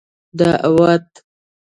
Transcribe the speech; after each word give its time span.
دعوت 0.37 1.07